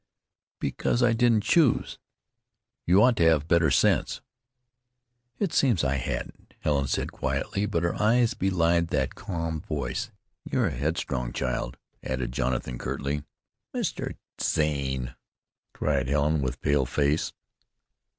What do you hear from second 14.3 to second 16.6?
Zane!" cried Helen